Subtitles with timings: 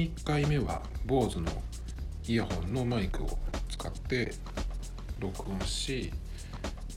[0.00, 1.50] 1回目は BOSE の
[2.26, 4.32] イヤホンのマイクを使って
[5.18, 6.10] 録音し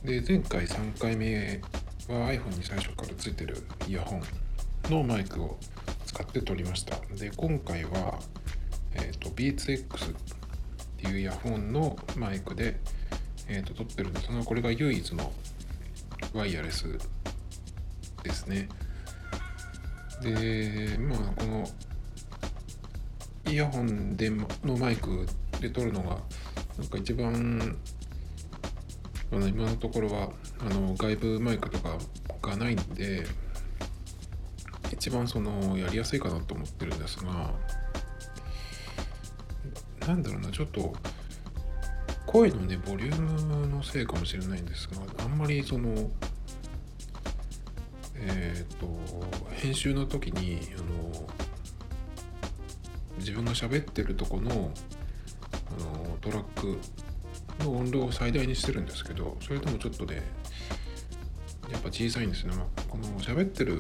[0.06, 1.60] で前回3回目
[2.08, 3.58] は iPhone に最初からついてる
[3.90, 4.22] イヤホン
[4.90, 5.58] のマイクを
[6.06, 6.96] 使って撮りました。
[7.16, 8.20] で今回は、
[8.94, 10.16] えーと、BeatsX っ
[10.98, 12.80] ていうイヤホンのマイクで、
[13.50, 15.32] えーと、撮ってるんですがこれが唯一の
[16.34, 16.86] ワイヤレス
[18.24, 18.70] ですね。
[20.22, 21.68] でまあこの
[23.54, 25.28] イヤホンでのマイク
[25.62, 26.18] で撮るのが
[26.78, 27.78] なんか一番
[29.32, 30.30] まあ、今のところは
[30.60, 31.98] あの外部マイクとか
[32.42, 33.26] がないんで
[34.92, 37.52] 一番そのやりやすいかなと思ってるんですが
[40.08, 40.94] なんだろうなちょっと
[42.28, 45.96] 声のねボリュームのせいかもしれないんですがあんまりその
[48.16, 48.88] えっ、ー、と
[49.52, 51.28] 編集の時にあの
[53.18, 56.80] 自分が喋ってるとこのあのトラック
[57.64, 60.22] の音量を最大にしてるんですけどそれともちょっとね
[61.72, 63.80] やっぱ小さいんですね、まあ、この喋ってる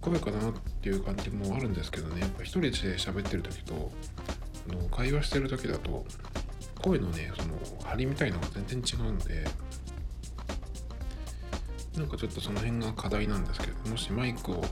[0.00, 0.52] 声かなっ
[0.82, 2.22] ていう感じもあるんですけどね。
[2.22, 3.92] やっぱ一人で喋ってる時と
[4.70, 6.06] あの会話してる時だと
[6.82, 9.44] 声のねその張りみたいのが全然違うんで
[11.96, 14.64] なんかちょっとその辺が課題なんですけどもしマイクを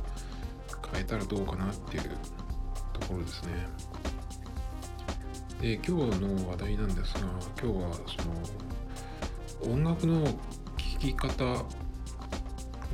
[0.93, 2.05] 変えたらどうかなっていう
[3.01, 3.53] ところですね。
[5.61, 7.21] で今日の話題なんですが
[7.61, 7.93] 今日は
[9.61, 10.33] その音楽の聴
[11.01, 11.45] き方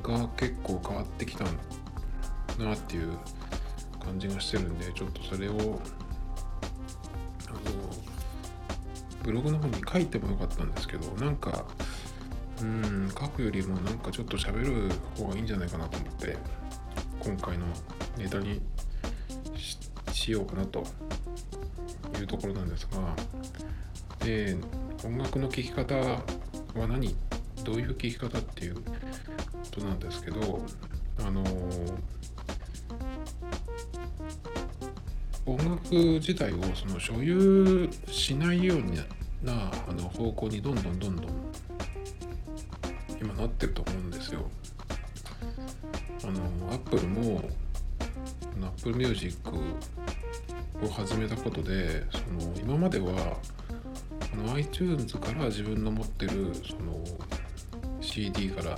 [0.02, 1.44] が結構変わってきた
[2.58, 3.18] なっていう
[4.02, 5.54] 感じがしてるんでちょっとそれをあ
[7.52, 7.60] の
[9.22, 11.66] ブログの方に書いてもよかったんですけどなんか
[12.62, 16.36] うん書くよりもなんかちょっと喋る方がいいんじゃないかなと思って
[17.20, 17.66] 今回の
[18.16, 18.62] ネタに
[20.24, 20.82] しようかなと
[22.18, 23.14] いうところなんですが
[24.24, 24.56] で
[25.04, 26.22] 音楽の聴き方は
[26.74, 27.14] 何？
[27.62, 28.82] どういう聴き方っていうこ
[29.70, 30.62] となんですけど
[31.18, 31.44] あの
[35.44, 41.26] 音楽自体をその所有しないようなあの方向にどんどんどんどん
[43.20, 44.40] 今なってると思うんですよ。
[46.22, 46.40] あの
[46.72, 47.42] アップルも
[48.62, 49.58] Apple Music
[50.82, 53.38] を始めたことでその今までは
[54.32, 57.04] あの iTunes から自分の持ってるその
[58.00, 58.76] CD から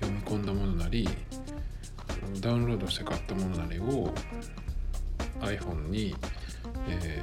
[0.00, 1.08] 読み込んだものなり
[2.40, 4.12] ダウンロードして買ったものなりを
[5.40, 6.14] iPhone に、
[6.88, 7.22] え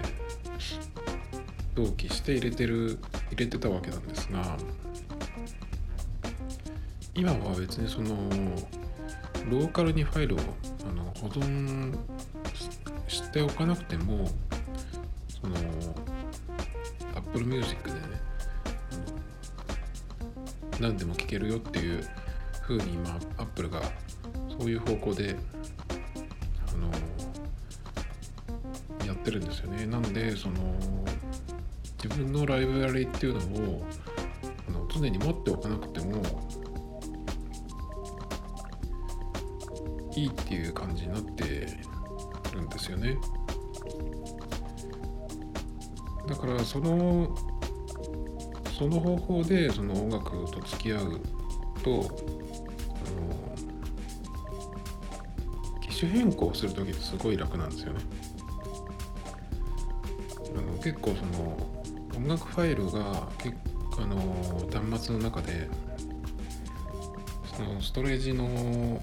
[1.75, 3.00] ー、同期して入れてる
[3.31, 4.58] 入れてたわけなんですが
[7.14, 8.16] 今は別にその
[9.50, 10.40] ローカルにファイルを
[10.90, 11.96] あの保存
[13.35, 14.29] しておかなくても
[15.28, 15.56] その
[17.18, 18.00] Apple Music でね
[20.79, 22.07] 何でも聴けるよっていう
[22.66, 23.81] 風に今 Apple が
[24.57, 25.35] そういう方向で
[26.69, 26.90] あの
[29.06, 29.85] やってるんですよね。
[29.85, 30.56] なのでその
[32.01, 33.85] 自分のライブラリっていうのを
[34.69, 36.22] あの常に持っておかなくても
[40.16, 41.94] いいっていう感じになって
[42.56, 43.18] るんですよね。
[46.28, 47.36] だからその
[48.78, 51.22] その方法でその音楽と付き合う
[51.84, 53.36] とあの
[55.81, 58.00] 機種変更する時ってすごい楽なんですよね。
[60.58, 61.58] あの結構その
[62.16, 63.56] 音楽ファイルが結
[63.98, 64.18] あの
[64.90, 65.69] 端末の中で
[67.56, 69.01] そのストレージの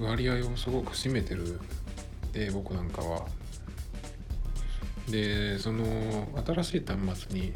[0.00, 1.60] 割合をすごく占めてる
[2.32, 3.26] で僕なんかは
[5.10, 5.84] でその
[6.46, 7.52] 新しい端末に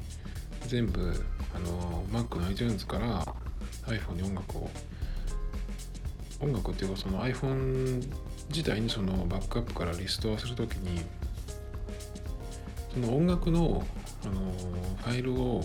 [0.66, 1.12] 全部
[1.54, 3.24] あの Mac の iTunes から
[3.86, 4.70] iPhone に音楽を
[6.40, 8.02] 音楽っていうかその iPhone
[8.48, 11.02] 自体にそのバックアップからリストをするときに
[12.92, 13.84] その音楽の
[14.24, 14.52] あの
[14.98, 15.64] ファイルを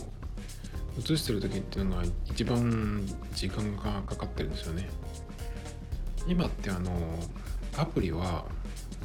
[0.97, 4.89] 移してる時っていうのが一番時間がかかってるんですよね。
[6.27, 6.91] 今ってあの
[7.77, 8.45] アプリは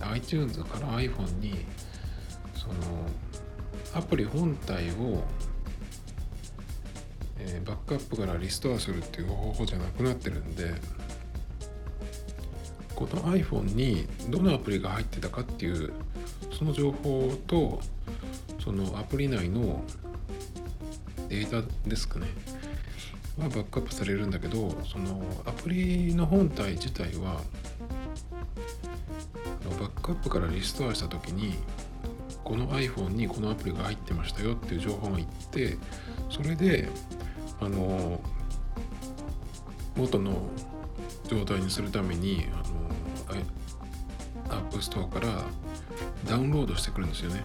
[0.01, 1.65] iTunes から iPhone に
[2.55, 2.75] その
[3.95, 5.23] アプリ本体を、
[7.39, 10.73] えー、バックアップからリストアするっていう方法じゃなくなってるんで
[12.95, 15.93] この iPhone にどのアプリが入ってたかっていう
[16.57, 17.81] その情報と
[18.63, 19.83] そのアプリ内の
[21.29, 22.27] データですかね。
[23.39, 27.41] はバックアップされるんだけどそのアプリの本体自体は
[29.81, 31.55] バックアップからリストアした時に
[32.45, 35.77] この iPhone にこのアプリが入ってましたよっていう情報がいって
[36.31, 36.89] それで
[37.61, 38.21] あの
[39.97, 40.43] 元の
[41.29, 45.45] 状態にするためにあの App Store から
[46.29, 47.43] ダウンロードしてくるんですよね。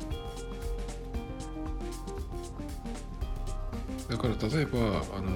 [4.10, 5.32] だから例えばあの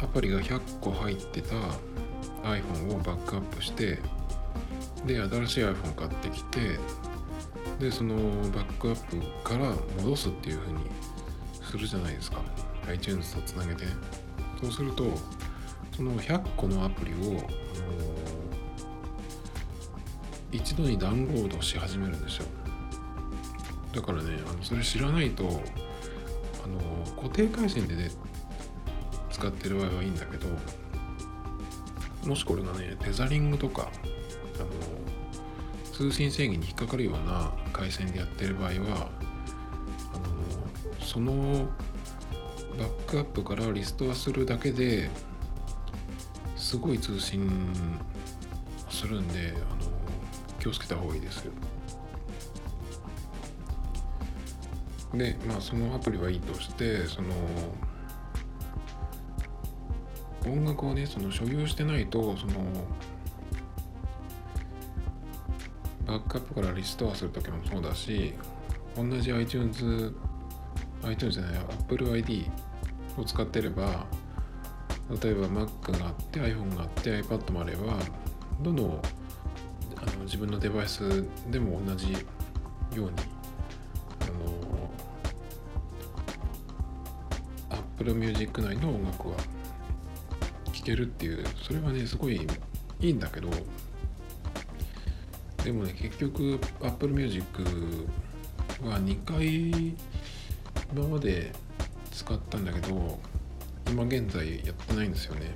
[0.00, 1.54] アプリが100個入ってた
[2.44, 3.98] iPhone をバックアップして
[5.06, 6.78] で新しい iPhone 買ってきて
[7.80, 8.16] でその
[8.50, 10.80] バックアップから戻すっていう風に
[11.64, 12.40] するじゃないですか。
[12.88, 13.84] iTunes とつなげて。
[14.60, 15.04] そうすると
[15.96, 17.48] その100個のアプリを、あの
[20.52, 22.46] 一度にダウンロードし始めるんですよ。
[23.94, 25.60] だからねあのそれ知らないと
[26.64, 26.78] あの
[27.16, 28.10] 固定回線でね
[29.30, 30.46] 使ってる場合はいいんだけど
[32.26, 33.90] もしこれがねテザリングとか
[34.56, 34.66] あの
[35.92, 39.08] 通信制限に引っかかるような回線でやってる場合は
[40.14, 40.18] あ
[41.00, 41.66] のその
[42.78, 45.10] バックアップからリストアするだけで
[46.56, 47.50] すごい通信
[48.88, 49.90] するんであの
[50.60, 51.52] 気をつけた方がいいですよ。
[55.14, 57.28] でまあそのアプリはいいとしてその
[60.46, 62.52] 音楽をねその所有してないとその
[66.06, 68.34] バックアップからリストアする時もそうだし
[68.96, 70.12] 同じ iTunes
[71.04, 72.50] iTunes じゃない Apple ID
[73.18, 74.06] を使ってれば
[75.22, 77.98] 例えば Mac があって iPhone があって iPad もあれば
[78.62, 79.02] どの
[79.96, 82.18] あの自分のデバイスでも同じよ
[82.96, 83.10] うに
[88.02, 89.36] Apple Music 内の音楽は
[90.72, 92.48] 聴けるっていうそれはねすごい
[93.00, 93.48] いいんだけど
[95.62, 97.46] でもね結局 Apple Music
[98.82, 99.94] は2回
[100.92, 101.52] 今まで
[102.10, 103.20] 使ったんだけど
[103.88, 105.54] 今現在やってないんですよね。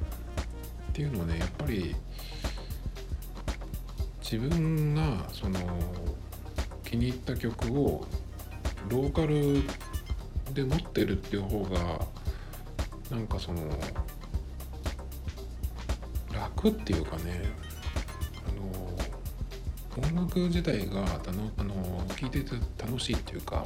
[0.90, 1.96] っていうのはねやっぱり
[4.20, 5.58] 自分がその
[6.84, 8.06] 気に入った曲を
[8.88, 9.62] ローカル
[10.54, 12.05] で持ってるっていう方が
[13.10, 13.60] なんかその
[16.32, 17.42] 楽っていうかね
[18.46, 23.64] あの音楽自体があのあの聴いてて楽しいっていうか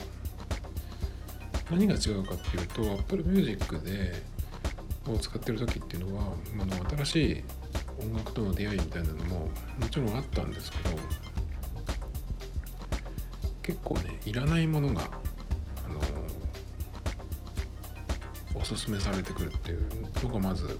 [1.70, 4.22] 何が違うかっていうと Apple Music で
[5.08, 7.44] を使ってる時っていうのはあの新しい
[8.00, 9.38] 音楽との出会いみたいなのも
[9.78, 10.96] もちろんあったんですけど
[13.62, 15.19] 結構ねいらないものが
[18.72, 19.80] おすすめされてくるっていう。
[20.22, 20.78] のがまず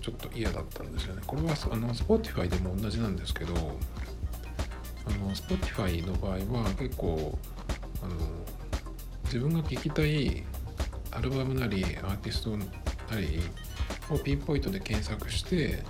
[0.00, 1.22] ちょっと嫌だったんですよね。
[1.26, 3.54] これはあの Spotify でも同じなんですけど
[5.06, 7.38] あの Spotify の場合は結構
[8.02, 8.14] あの
[9.24, 10.42] 自分が聴きたい
[11.12, 13.40] アルバムなりアーティストなり
[14.10, 15.84] をピンポイントで検索して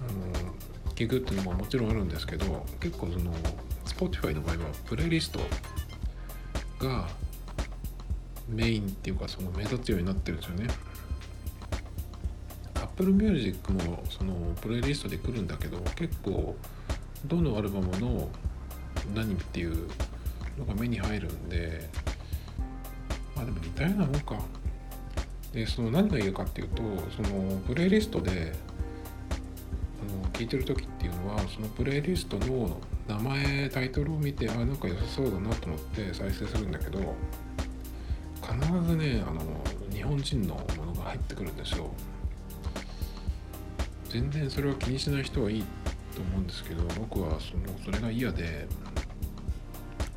[0.00, 0.54] あの
[0.94, 3.32] 聞くっていうのももちろんあるんですけど結構その
[3.84, 5.40] Spotify の場合はプレイリスト
[6.78, 7.08] が
[8.48, 10.68] メインっていうかその目立つようになってるんですよね。
[12.74, 16.56] Apple Music もそのプレイリストで来るんだけど結構
[17.24, 18.28] どのアルバムの
[19.14, 19.88] 何っていう
[20.58, 21.88] のが目に入るんで
[23.34, 24.38] まあでも似たようなもんか。
[25.52, 26.82] でその何が言うかっていうと
[27.16, 28.52] そのプレイリストで
[30.02, 37.14] あの聞いてる時っていうのはそのプレイリストの名前タイトルを見てあなんか良さそうだなと思って再生するんだけど
[38.46, 39.42] 必ずねあの
[39.92, 41.90] 日本人のものが入ってくるんですよ。
[44.08, 45.64] 全然それは気にしない人はいい
[46.14, 48.66] と思うんですけど僕はそのそれが嫌で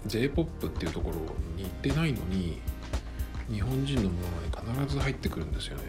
[0.06, 1.16] J-POP っていうところ
[1.58, 2.62] に行ってないのに
[3.52, 5.84] 日本人のものがね必ず入ってくるんですよね。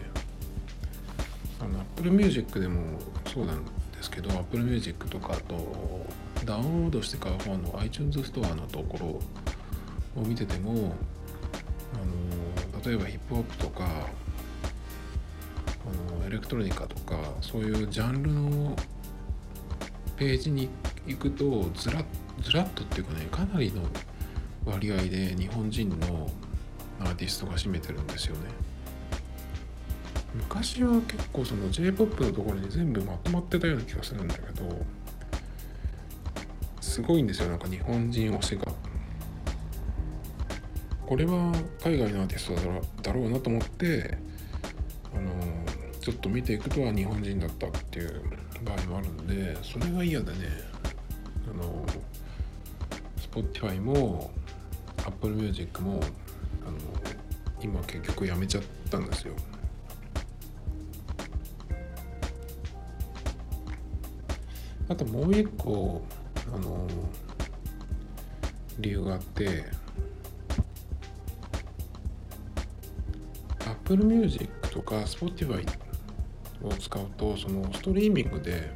[1.59, 2.99] あの Apple Music でも
[3.31, 3.71] そうなんで
[4.01, 6.05] すけど Apple Music とかあと
[6.43, 8.97] ダウンロードして買う方の iTunes ストアのとこ
[10.15, 10.95] ろを見てても
[11.93, 12.13] あの
[12.85, 13.85] 例えばヒップホップとか
[15.85, 18.75] あのエレクトロニカとかそういうジャンルの
[20.17, 20.69] ページに
[21.07, 22.03] 行くとずら
[22.41, 23.81] ずらっとっていうかねかなりの
[24.65, 26.29] 割合で日本人の
[26.99, 28.41] アーティストが占めてるんですよね。
[30.33, 34.85] 昔は結構その J-POP のところに全部まとまってたような気がするんだけど
[36.79, 37.49] すごいんですよ。
[37.49, 38.71] なんか日本人推しが
[41.11, 41.51] これは
[41.83, 44.17] 海外のアーティストだろだろうなと思って
[45.13, 45.29] あの
[45.99, 48.23] ちょっと見ていくとは日本人だったっていう
[48.63, 50.37] 場合もあるんでそれが嫌でね。
[51.53, 51.85] あの
[53.43, 54.31] Spotify も
[55.05, 55.99] Apple Music も
[56.65, 56.77] あの
[57.61, 59.33] 今結局やめちゃったんですよ。
[64.87, 66.01] あともう一個
[66.53, 66.87] あの
[68.79, 69.80] 理由があって
[73.91, 75.67] Apple Music とか Spotify
[76.63, 78.71] を使うとそのストリーミングで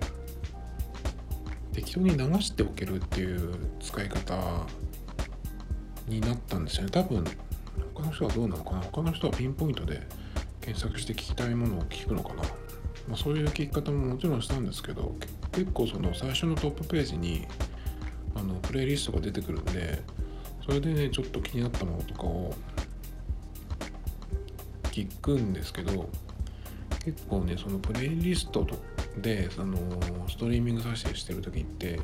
[1.71, 4.65] 適当に流しておけるっていう使い方
[6.09, 6.91] になったんですよね。
[6.91, 7.23] 多分
[7.93, 8.81] 他の人はどうなのかな？
[8.81, 10.05] 他の人はピンポイントで
[10.59, 12.43] 検索して聞きたいものを聞くのかな、
[13.07, 15.15] まあ、そういう聞き方ももちろんしたんですけど
[15.53, 17.47] 結構その最初のトップページに
[18.35, 20.01] あのプレイリストが出てくるんで
[20.65, 22.53] それでねちょっと気になったものとかを
[24.95, 26.09] 聞くんですけど
[27.03, 28.65] 結構ねそのプレイリスト
[29.17, 29.77] であの
[30.29, 31.99] ストリーミング再生してる時って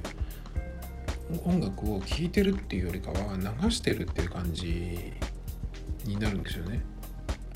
[1.45, 5.13] 音楽を聴いてるっていうよりかは流してるっていう感じ
[6.03, 6.83] になるんですよね。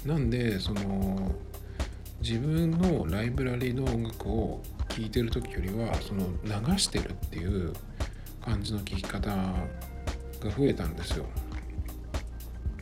[0.05, 1.35] なんでその
[2.21, 7.73] 自分のライブラリの音楽を聴いてる時よりはその流してるっていう
[8.39, 9.53] 感じの聴き方が
[10.57, 11.25] 増えたんですよ。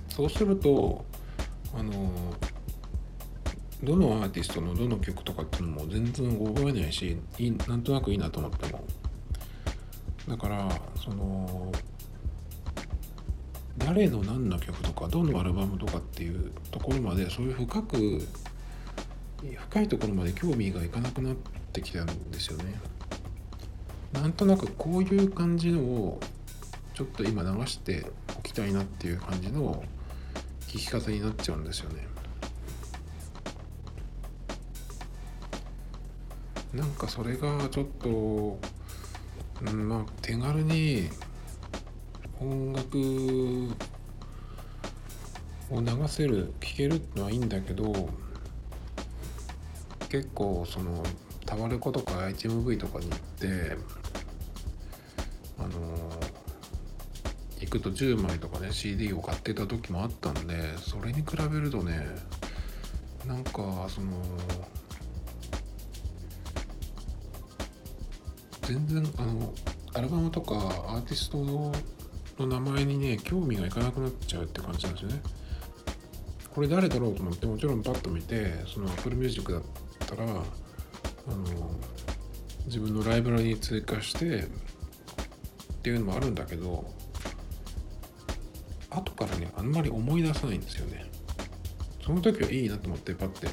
[0.09, 1.03] そうすると
[1.75, 2.11] あの
[3.83, 8.83] どのアーティストのどの曲とかっていうのも全然覚えないしいなんとなくいいなと思っても。
[10.27, 10.69] だから
[11.03, 11.71] その
[13.77, 18.25] 誰の何の曲とかどのアルバムとかっていうところまでそういう深く
[19.69, 21.35] 深いところまで興味がいかなくなっ
[21.73, 22.73] てきたんですよね。
[24.13, 26.19] なんとなくこういう感じのを
[26.93, 28.05] ちょっと今流して
[28.37, 29.83] おきたいなっていう感じの
[30.73, 32.07] 聞き方になっちゃうんですよね。
[36.73, 38.57] なんかそれがちょっと、
[39.61, 41.09] うん、まあ手軽に
[42.39, 42.97] 音楽
[45.69, 48.09] を流せる聴けるってのはいいんだけど
[50.09, 51.03] 結構その
[51.45, 53.77] タワレコとか HMV とかに行って
[55.59, 55.69] あの
[57.73, 62.07] くと10枚とかね CD を買ってた時もあったんでそれに比べるとね
[63.25, 63.51] なんか
[63.87, 64.21] その
[68.61, 69.53] 全然あの
[69.95, 71.73] アルバムとかアーティストの
[72.47, 75.21] 名前にね興味がいかなくなっちゃうって感じなんですよね。
[76.53, 79.61] これ誰だろうと思ってもちろんパッと見てその Apple Music だっ
[80.07, 80.43] たらあの
[82.65, 84.47] 自分のライブラリに追加してっ
[85.81, 86.85] ていうのもあるんだけど
[88.95, 91.05] 後からねあんまり思い出さないんですよね。
[92.05, 93.47] その時はいいなと思ってパッて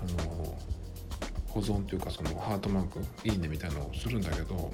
[0.00, 0.58] あの
[1.48, 4.70] 保存というかそのハートマークいいねみたいなのをするんだけど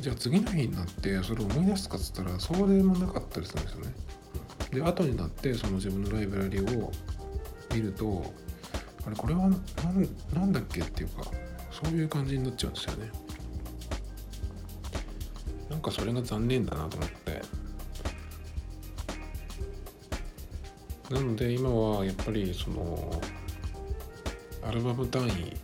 [0.00, 3.94] じゃあ次の日になってそれを思い出すかっつったらそうでもなかったりするんですよね。
[4.72, 6.92] で後になってその自分のライブラリを
[7.72, 8.34] 見ると
[9.06, 9.50] あれこれは
[10.34, 11.22] 何だっけっていうか
[11.70, 13.10] そういう感じになっちゃうんですよね。
[15.70, 17.42] なんかそれが残念だなと思って。
[21.10, 23.20] なので今はやっぱりその
[24.66, 25.56] アルバム単位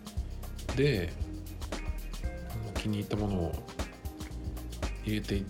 [0.76, 1.12] で
[2.78, 3.52] 気に入ったものを
[5.04, 5.42] 入れて、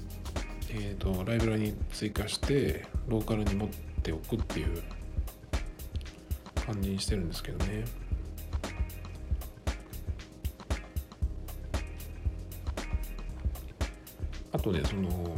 [0.70, 3.68] えーと、ライブラリに追加してローカルに持っ
[4.02, 4.82] ておくっていう
[6.66, 7.84] 感じにしてるんですけどね。
[14.52, 15.36] あとねその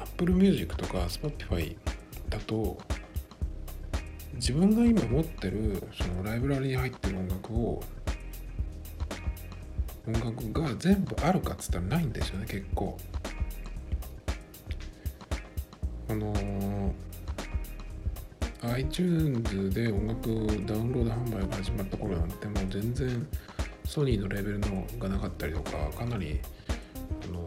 [0.00, 1.76] Apple Music とか Spotify
[2.28, 2.78] だと
[4.36, 7.82] 自分が今持ってるそのライブラリに入ってる音楽を
[10.06, 12.98] 音楽が全部あるかっつったらないんですよね結構。
[16.08, 16.92] あのー、
[18.74, 20.28] iTunes で音楽
[20.66, 23.26] ダウンロード販売が始まった頃なんてもう全然
[23.86, 26.40] ソニーのレベルのがなかったりとかかなり
[27.22, 27.40] あの、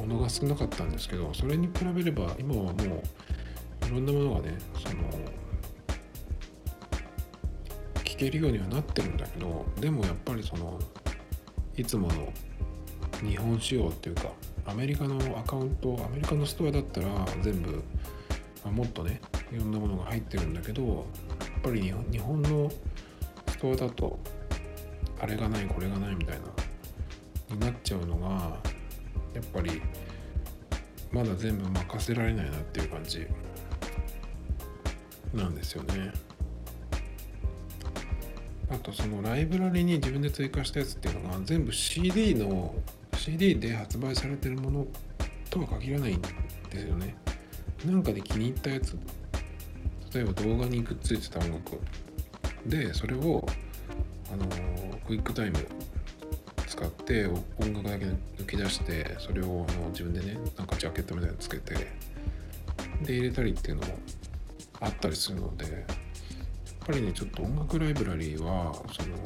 [0.00, 2.76] ものが少なかったんですけどそれに比べれば今はもう
[3.86, 5.04] いろんなものがねその
[8.04, 10.78] 聞けるようにはなってるんだけどでもやっぱりその
[11.76, 12.32] いつもの
[13.28, 14.30] 日本仕様っていうか
[14.66, 17.08] アメリカのアカウントアメリカのストアだったら
[17.42, 17.80] 全部、ま
[18.64, 19.20] あ、もっとね
[19.52, 22.70] いろんなものが入ってるんだけどやっぱり日本の
[23.48, 24.18] ストアだと
[25.20, 28.28] あれがないこれがないみたいなになっちゃうのが
[29.34, 29.80] やっぱり
[31.12, 33.26] まだ全部任せられないなっていう感じ。
[35.34, 36.12] なんですよね。
[38.68, 42.74] あとそのライブラリに自分で追加したやつっていうのが全部 CD の
[43.14, 44.86] CD で発売されてるもの
[45.50, 46.30] とは限らないんで
[46.72, 47.16] すよね。
[47.84, 48.96] なんかで気に入ったやつ
[50.12, 51.78] 例えば動画にくっついてた音楽
[52.66, 53.46] でそれを
[54.32, 54.46] あの
[55.06, 55.58] クイックタイム
[56.66, 61.74] 使って音楽だけ抜き出してそれをあの自分でねなんかジャケットみたいなのつけて
[63.02, 63.98] で入れたりっていうのも
[64.80, 65.74] あったりするのでやっ
[66.86, 69.16] ぱりねちょっと音楽ライブラリーはその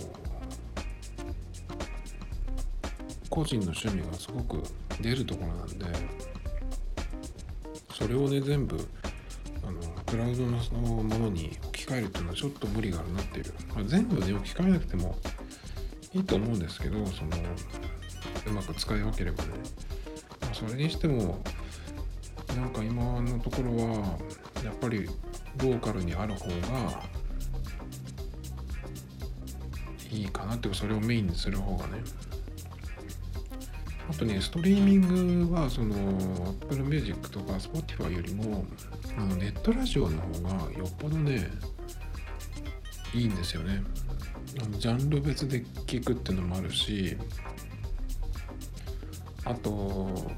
[3.28, 4.62] 個人の趣味がすごく
[5.00, 5.86] 出るところなんで
[7.92, 8.76] それをね全部
[9.62, 15.16] あのクラウドのものに置き換えるっていうのはちょっと無理があるなっていう、まあ、全部ね置き換えなくても
[16.12, 17.30] いいと思うんですけどその
[18.46, 19.50] うまく使い分ければね、
[20.40, 21.40] まあ、それにしても
[22.56, 24.18] なんか今のところは
[24.64, 25.08] やっぱり
[25.58, 27.02] ローカルにある方が
[30.10, 32.02] いいかなっていうかそれをメインにする方がね。
[34.08, 35.94] あとねストリーミングはその
[36.62, 38.64] Apple Music とか Spotify よりも
[39.16, 41.48] あのネットラジオの方がよっぽどね
[43.14, 43.82] いいんですよね。
[44.78, 47.16] ジャンル別で聞くっていうのもあるし
[49.44, 50.32] あと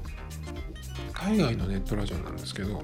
[1.13, 2.83] 海外のネットラジオなんですけど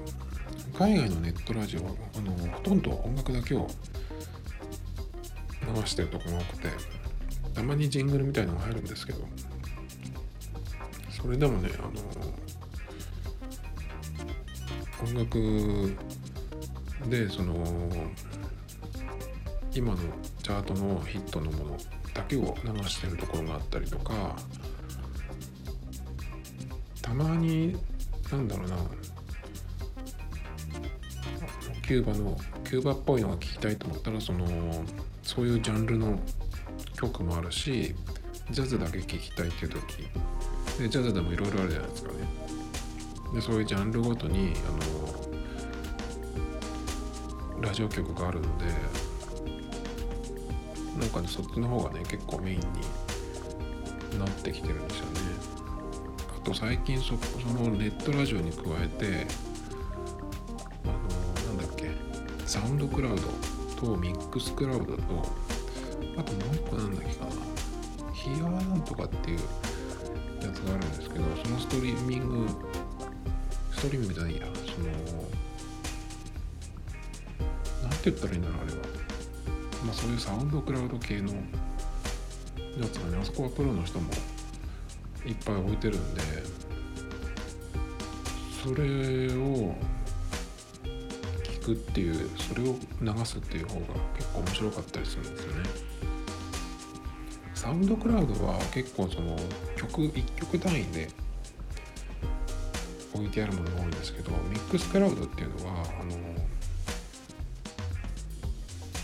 [0.80, 3.68] 海外のネットラジオはあのほとんど音楽だけを
[5.76, 6.68] 流してるとこが多くて
[7.52, 9.18] たまにジングルみたいのが入るんですけど
[11.10, 11.90] それでもねあの
[15.06, 15.94] 音楽
[17.10, 17.62] でその
[19.74, 19.98] 今の
[20.42, 21.76] チャートのヒットのもの
[22.14, 24.34] だけを流してるところがあったりとか
[27.02, 27.76] たまに
[28.32, 28.76] なんだろうな
[31.90, 34.46] キューバのキューバっぽいのが聴きたいと思ったらその
[35.24, 36.20] そういうジャンルの
[36.94, 37.96] 曲もあるし
[38.48, 40.08] ジャズだけ聴きたいっていう時。
[40.78, 42.18] でジャズでもいろいろあるじゃないですかね。
[43.34, 44.70] でそういうジャンルごとにあ
[47.58, 48.66] のラジオ局があるので
[50.96, 52.64] なんかねそっちの方がね結構メインに
[54.16, 55.12] なってきてるんですよね。
[56.38, 59.49] あと最近そそのネットラジオに加えて
[62.50, 63.22] サウンドクラウド
[63.80, 64.92] とミックスクラウドと
[66.16, 67.30] あともう一個なんだっけかな。
[68.12, 69.38] ヒアなんとかっていう
[70.42, 72.48] やつがあるんですけどそのストリーミング
[73.70, 74.40] ストリーミングじゃないや。
[74.66, 74.86] その
[77.88, 78.78] なんて言ったらいいんだろうあれは。
[79.86, 81.38] まあそういうサウンドクラウド系のや
[82.92, 84.10] つがねあそこはプロの人も
[85.24, 86.20] いっぱい置いてるんで
[88.60, 89.76] それを
[91.70, 95.62] くっていうそれを流すっていう方が結構面白かったりするんですよね。
[97.54, 99.36] サウンドクラウドは結構その
[99.76, 101.08] 曲1曲単位で
[103.12, 106.12] 置いてあるものが多いんですけどミックスクラウドっていうのはあの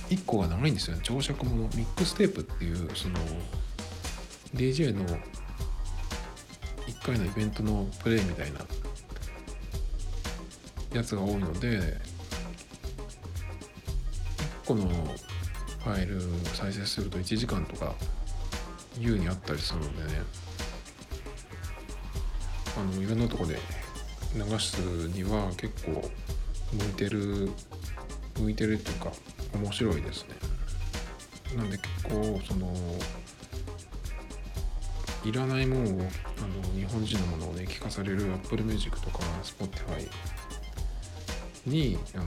[0.09, 1.03] 1個が長いんですよね。
[1.05, 1.63] 長尺もの。
[1.77, 3.19] ミックステープっていうその
[4.55, 5.05] DJ の
[6.87, 8.61] 1回のイベントのプレイみたいな
[10.95, 12.01] やつが多いので
[14.67, 16.21] 個のファイルを
[16.55, 17.95] 再生すると1時間とか
[18.99, 20.47] 優にあったりするのでね。
[22.77, 23.59] あのいろんなとこで
[24.35, 27.51] 流すには結構向いてる
[28.39, 29.13] 向いてるっていうか
[29.55, 30.35] 面白いですね。
[31.57, 32.75] なんで結構その
[35.25, 40.07] いらないものをあの日本人のものをね聞かされる Apple Music とか Spotify
[41.65, 42.27] にあの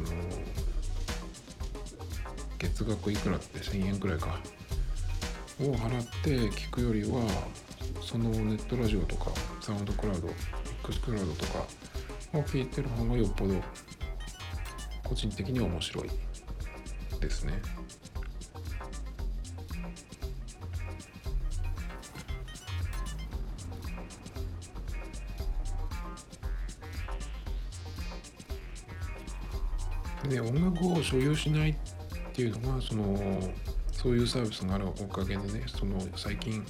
[2.59, 4.37] 月額いくらって1000円くらいか
[5.61, 7.21] を払って聞くよりは
[8.01, 11.65] そのネットラジオとかサウンドクラウドミックラウドとか
[12.33, 13.55] を聞いてる方がよっぽど
[15.03, 16.09] 個人的に面白い
[17.21, 17.61] ですね。
[30.27, 31.75] で音楽を所有しないっ
[32.39, 33.51] ていうのがその
[33.91, 36.65] そういうサービスがあるおかげでねその最近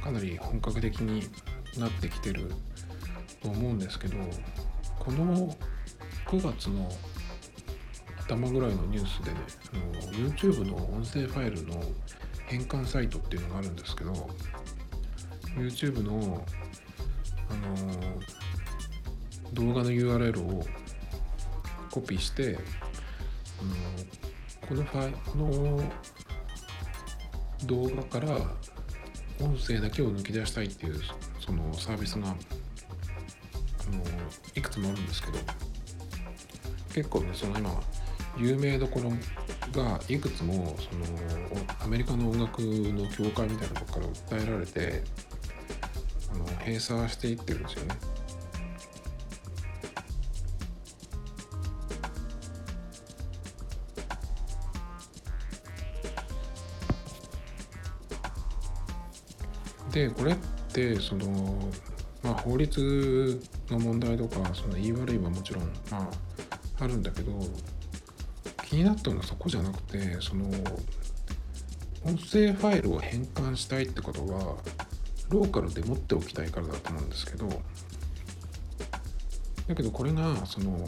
[0.00, 1.28] かなり本格的に
[1.76, 2.52] なってきてる
[3.42, 4.16] と思うんですけど
[5.00, 5.56] この
[6.26, 6.88] 9月の
[8.20, 9.40] 頭ぐらいのニュースでね
[9.72, 11.82] あの YouTube の音声ファイルの
[12.46, 14.12] 変換サイトっていうのがあるんですけど
[15.56, 16.44] YouTube の
[17.50, 18.20] あの
[19.52, 20.64] 動画の URL を
[21.90, 22.56] コピーして
[23.60, 24.22] あの
[24.68, 25.82] このファこの
[27.66, 28.38] 動画から
[29.40, 31.00] 音声だけを抜き出したいっていう
[31.40, 32.36] そのサービスがあの
[34.54, 35.38] いくつもあるんですけど
[36.94, 37.80] 結構ねその今
[38.38, 39.10] 有名どころ
[39.72, 41.06] がいくつもその
[41.80, 45.02] アメリカの音楽の協会みたいなとこから訴えられて
[46.32, 47.94] あの閉鎖していってるんですよね。
[59.92, 60.36] でこれっ
[60.72, 61.70] てその、
[62.22, 66.08] まあ、法律の問題とかその言い悪いはもちろん、まあ、
[66.80, 67.32] あるんだけど
[68.64, 70.46] 気になったのはそこじゃなくてその
[72.04, 74.56] 音声ファイルを変換したいってことは
[75.28, 77.48] ローカルで持っておきたいからだと思うんですけど
[79.68, 80.86] だけどこれがその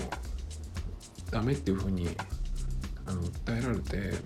[1.30, 2.08] ダメっていうふうに
[3.06, 4.16] あの訴えられて、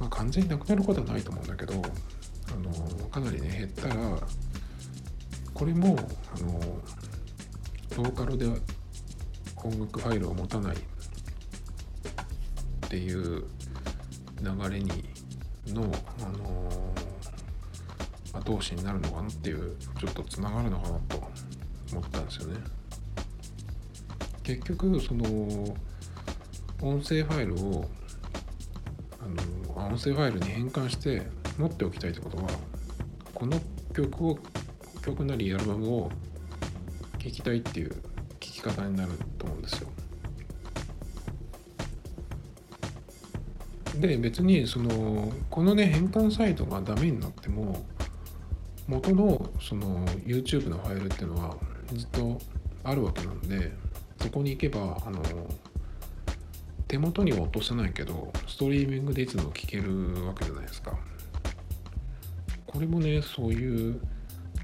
[0.00, 1.74] まあ、完全になくなることはないと思うんだけど
[2.50, 4.20] あのかなりね減ったら
[5.54, 5.98] これも
[6.34, 6.60] あの
[7.96, 8.46] ローカルで
[9.56, 10.80] 音楽ファイルを持たないっ
[12.88, 13.44] ていう
[14.40, 15.04] 流れに
[15.66, 16.94] の、あの
[18.40, 21.22] 後押しになるのかなっていうちょっとつながるのかなと
[21.92, 22.60] 思ったんですよね。
[24.42, 25.24] 結局その
[26.80, 27.90] 音声ファイルを
[29.20, 31.26] あの音声ファイルに変換して
[31.58, 32.44] 持っておきたいってことは
[33.34, 33.60] この
[33.92, 34.38] 曲を
[35.02, 36.10] 曲なりアルバムを
[37.18, 37.96] 聴きたいっていう聴
[38.38, 39.88] き方になると思うんですよ。
[44.00, 47.84] で別にそのこのね変換サイトがダメになっても
[48.86, 51.56] 元のその YouTube のファイルっていうのは
[51.92, 52.38] ずっと
[52.84, 53.72] あるわけなんで
[54.22, 55.20] そこに行けばあの
[56.86, 60.96] 手元には落とせないけどストリーミングでいつも聴けるわけじゃないですか
[62.78, 64.00] これもねそういう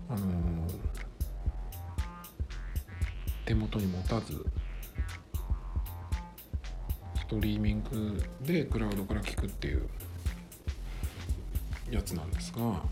[0.09, 0.69] あの
[3.45, 4.47] 手元に持たず
[7.17, 9.89] ストリーミングでクラウドから聞くっていう
[11.91, 12.83] やつなんですが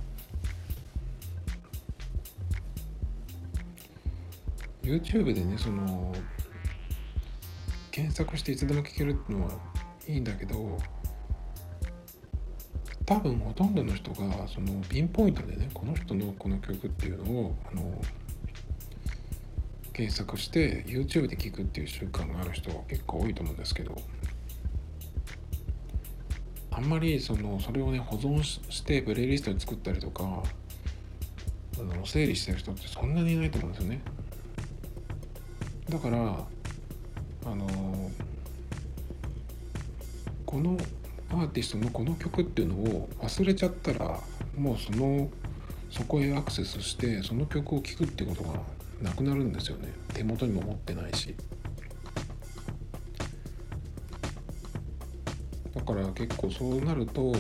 [4.83, 6.13] YouTube でねその
[7.93, 9.53] 検索していつでも聴けるっていうのは
[10.09, 10.79] いいんだけど
[13.13, 18.03] 多分ほとんどの人がそのピンポイントでねこの人のこの曲っていうのをあの
[19.93, 23.95] 検索して YouTube で聴くっていう習慣がある人は結構多いと思うんですけど
[26.71, 30.43] あんまりそのそれをね保存してプレイリストに作ったりとか
[31.79, 34.01] あの整理してる人ってそんなにいないと思うんですよね。
[35.91, 36.17] だから
[37.45, 38.11] あの
[40.47, 40.79] この
[41.33, 44.21] アーティストのこの曲っていうのを忘れちゃったら
[44.57, 45.31] もうその
[45.91, 48.61] そこへアクセスしてその曲を聴くってことが
[49.01, 49.93] なくなるんですよね。
[50.15, 51.35] 手元にも持ってないし。
[55.75, 57.33] だから結構そうなると、う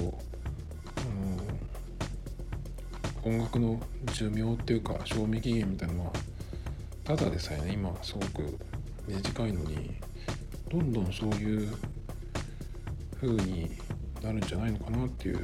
[3.28, 3.80] ん、音楽の
[4.12, 6.12] 寿命っていうか賞味期限みたいなのは
[7.04, 8.58] ただでさえね今すごく
[9.06, 9.94] 短いのに
[10.70, 11.68] どんどんそういう
[13.20, 13.70] 風に
[14.22, 15.40] なるんじゃないのかなっていう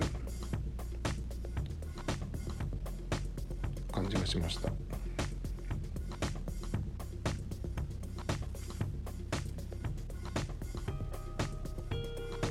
[3.92, 4.70] 感じがしました。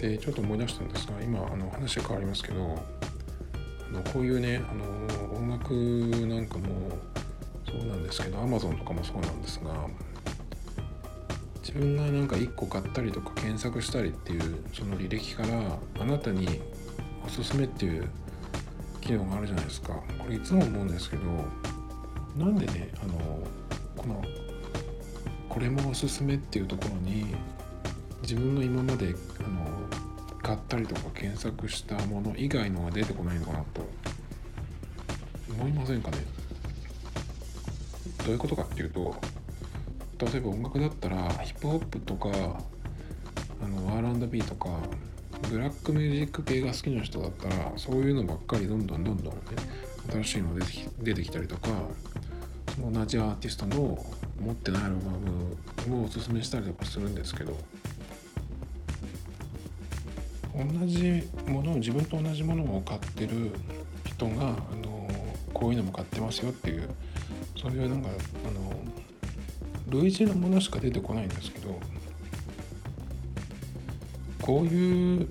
[0.02, 2.64] でちょっと思い出したんですが今あの話が変わりますけど
[3.90, 4.86] あのこういうねあの
[5.36, 5.74] 音楽
[6.28, 6.92] なんかも
[7.66, 9.72] そうなんですけど Amazon とかもそうなんですが
[11.78, 16.62] 分がなんか1個買ったりとか検索したりっていうその履歴からあなたに
[17.26, 18.10] おすすめっていう
[19.02, 19.94] 機能があるじゃないですか。
[20.18, 21.24] これいつも思うんですけど
[22.38, 23.40] なんでねあの
[23.96, 24.22] この
[25.50, 27.36] これもおすすめっていうところに
[28.22, 29.66] 自分の今まであの
[30.44, 33.88] 買ったりとか検索したもの以外のが出てこないのかなと
[35.58, 36.18] 思いませんかね？
[38.26, 39.16] どういうことかっていうと
[40.20, 42.30] 例えば音楽だったらヒップホップとか
[43.64, 44.70] あの R&B とか
[45.50, 49.40] ブラックミュージック系が好きな人だったらそういうのばっかりどんどんどんどんね
[50.12, 51.70] 新しいの出てき出てきたりとか
[52.80, 54.06] 同じアーティストの
[54.40, 55.02] 持ってないアルバ
[55.88, 57.58] ムをおすすめしたりとかするんですけど
[60.56, 63.52] 同じものを自分と同じものを買ってる
[64.06, 64.46] 人があ
[64.84, 65.08] の
[65.54, 66.90] こういうのも買ってますよっていう
[67.60, 68.80] そういうなんかあの
[69.90, 71.80] 類似のものしか出てこないんですけど
[74.42, 75.28] こういう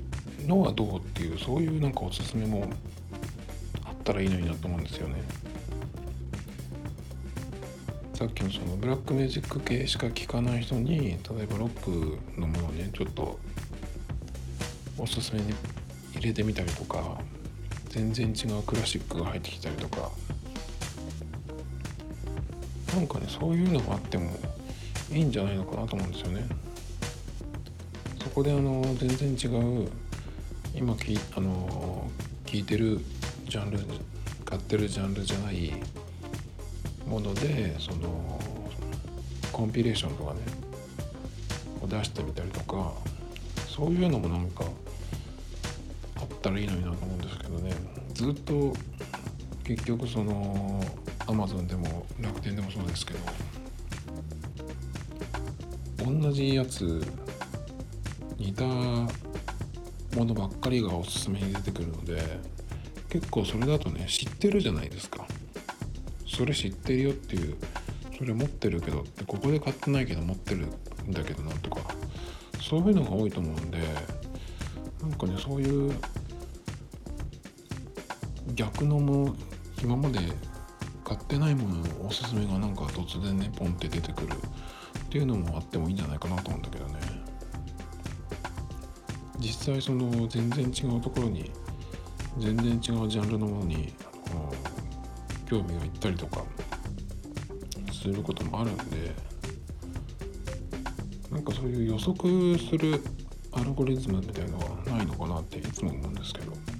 [0.46, 2.68] のはどうっていうそういうなんかおすすめも
[3.84, 5.16] あったらいいのになと思うんですよね。
[8.14, 13.38] さっきのそのブラックメジック系しか聞かない人に例えばロックのものをねちょっと
[14.96, 15.52] おすすめに
[16.14, 17.20] 入れてみたりとか
[17.90, 20.10] 全然違うクラシックが入ってきたりとか
[22.96, 24.30] なんかねそういうのがあっても
[25.12, 26.46] いいんじゃないのかなと思うんですよね。
[28.22, 29.88] そこであの全然違う
[30.74, 32.10] 今きあの
[32.46, 33.00] 聞いてる
[33.48, 33.80] ジャンル
[34.46, 35.74] 買ってるジャンルじゃない
[37.06, 38.40] ものでその
[39.52, 40.40] コンピレーションとかね
[41.82, 42.92] を出してみたりとか
[43.68, 44.64] そういうのもなんか
[46.16, 47.72] あったらいいのになと思うんですけどね
[48.14, 48.74] ずっと
[49.64, 50.82] 結局その
[51.26, 53.20] アマゾンでも楽天でもそうですけど
[56.04, 57.04] 同じやつ
[58.38, 59.08] 似たも
[60.24, 62.22] のばっかりがおすすめに出てくるので
[63.08, 65.26] 結構それだとね知ってるじゃないですか。
[66.26, 67.56] それ知ってるよっていう
[68.18, 70.66] それ持ってるけどってここで買ってないけど持ってる
[71.06, 71.80] んだけどなとか
[72.60, 73.78] そういうのが多いと思うんで
[75.00, 75.94] なんかねそういう
[78.54, 79.34] 逆のも
[79.82, 80.18] 今まで
[81.06, 86.94] 買ってないもののおすすめがなんか突然ねポンって出てくるっていうのもあってもいいんじゃないかなと思うんだけどね。
[89.38, 91.52] 実際その全然違うところに
[92.38, 93.92] 全然違うジャンルのものに
[95.48, 96.42] 興味がいったりとか
[97.92, 99.14] することもあるんで
[101.30, 103.00] なんかそういう予測する
[103.52, 106.75] アルゴリズムみたいのはないのかなっていつも思うんですけど。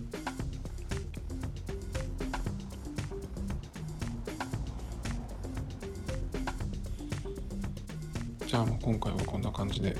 [8.86, 9.96] 今回はこんな感じで。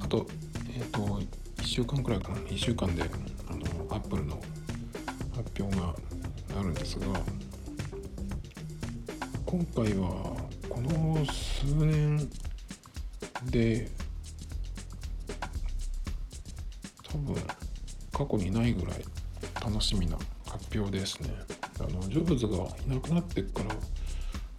[0.00, 0.26] あと
[0.74, 1.20] えっ、ー、と
[1.58, 2.38] 1週間くらいかな。
[2.38, 4.40] 1週間であのアップルの
[5.36, 5.94] 発表が
[6.58, 7.06] あるんですが
[9.44, 10.08] 今回は
[10.70, 12.30] この数年
[13.50, 13.90] で
[17.02, 17.36] 多分
[18.10, 19.04] 過去にないぐらい
[19.62, 21.28] 楽しみな発表ですね。
[21.78, 23.74] あのジョブズがいなくなってから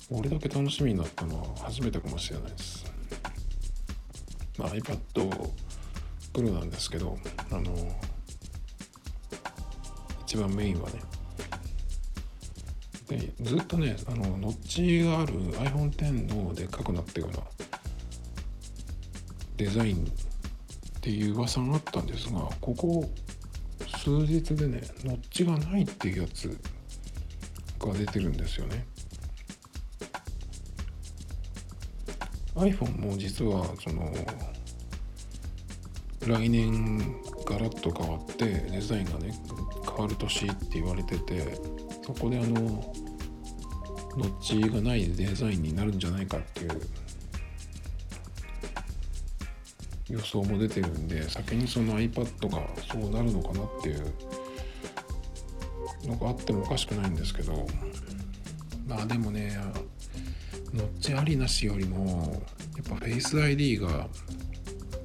[0.10, 2.86] 俺だけ楽しみになったのは初めてかもしれないです、
[4.58, 5.00] まあ、iPad
[6.34, 7.18] Pro なんですけど
[7.52, 7.74] あの
[10.26, 11.00] 一番メインはね
[13.08, 17.44] でずっとねあのノッチがある iPhone X のでっかくなってるような
[19.58, 23.10] デザインっていう噂があったんですがここ
[24.04, 26.58] 数日でねノッチがないっていうやつ
[27.80, 28.86] が出てるんですよね。
[32.64, 34.12] iPhone も実はその
[36.26, 36.98] 来年
[37.46, 39.34] ガラッと変わってデザインがね
[39.86, 41.60] 変わる年って言われてて
[42.06, 42.94] そこであの
[44.16, 46.82] ノッチがないデザインになるんじゃないかっていう
[50.10, 54.14] 予想も出てるんで先にその iPad がそうなるのかなっていう
[56.06, 57.66] のがあってもおかしくないんですけど
[58.88, 59.58] まあでもね
[60.74, 62.42] ノッチありなしよりも
[62.76, 64.08] やっぱ Face ID が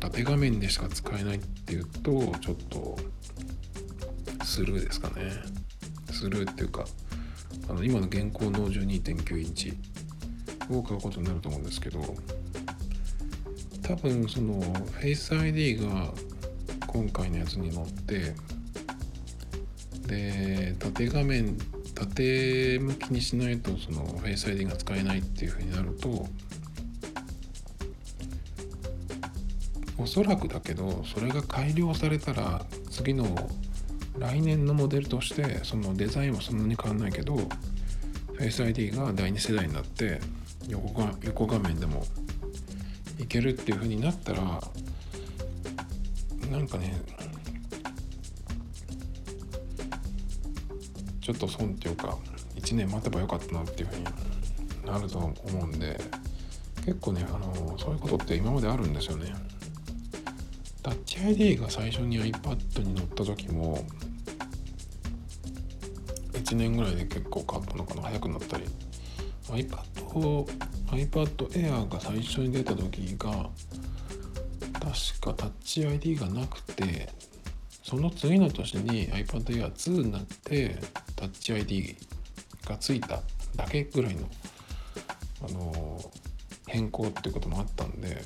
[0.00, 2.96] 縦画面でしか使えないっていうとちょっと
[4.44, 5.30] スルーですかね。
[6.10, 6.84] スルーっていうか
[7.68, 9.74] あの今の現行の12.9インチ
[10.70, 12.02] を買うことになると思うんですけど
[13.82, 14.60] 多分その
[15.00, 16.12] Face ID が
[16.86, 18.34] 今回のやつに乗って
[20.06, 21.56] で縦画面
[21.98, 26.26] 縦向きにしないとその Face ID が使えないっていう風になると
[29.98, 33.26] おそらくだけどそれが改良されたら次の
[34.16, 37.36] 来年のモデルとしてそのデザインはそんなに変わんないけど
[38.38, 40.20] Face ID が第2世代になって
[40.68, 42.04] 横が横画面でも
[43.18, 44.42] いけるっていう風になったら
[46.50, 46.94] なんかね
[51.28, 52.16] ちょっと損っていうか
[52.56, 54.04] 1年待てばよかったなっていう風に
[54.86, 56.00] なると思うんで
[56.86, 59.34] 結構ねあのそういうことって今まであるんですよね。
[60.82, 63.84] タッチ ID が最初に iPad に乗った時も
[66.32, 68.64] 1年ぐらいで結構変わったのかな早くなったり
[69.48, 69.76] iPad
[70.92, 73.50] iPad Air が最初に出た時が
[74.72, 77.10] 確かタッチ ID がなくて
[77.82, 80.78] その次の年に iPad Air 2になって
[81.18, 81.96] タッチ ID
[82.64, 83.20] がついた
[83.56, 84.28] だけぐらいの、
[85.48, 86.10] あの
[86.68, 88.22] 変更っていうこともあったんで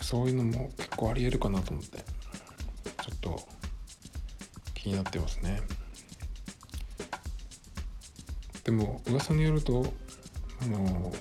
[0.00, 2.04] そういうのも結構ありえるかなと思ってちょ
[3.14, 3.40] っと
[4.74, 5.60] 気になってますね。
[8.64, 9.84] でも噂によると
[10.62, 11.12] あの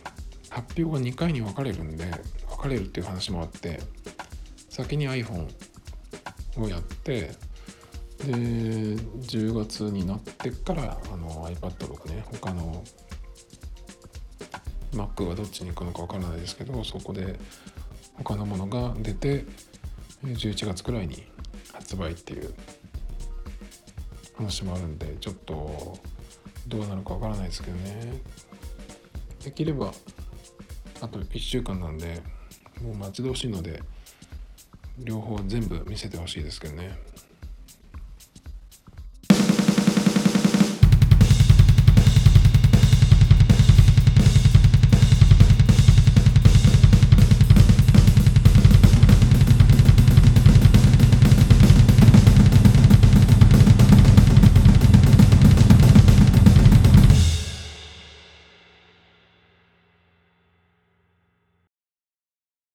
[0.49, 2.05] 発表が2回に分かれるんで
[2.47, 3.79] 分かれるっていう話もあって
[4.69, 5.49] 先に iPhone
[6.57, 7.31] をやって
[8.19, 12.83] で10月になってからあの iPad とかね他の
[14.93, 17.39] Mac はどっちに行くのか分からないですけどそこで
[18.17, 19.45] 他のものが出て
[20.23, 21.23] 11月くらいに
[21.71, 22.53] 発売っていう
[24.35, 25.97] 話もあるんでちょっと
[26.67, 28.21] どうなるか分からないですけどね。
[29.43, 29.93] できれば
[31.01, 32.21] あと1週間なんで
[32.81, 33.81] もう待ち遠しいので
[34.99, 37.08] 両方全部見せてほしいですけどね。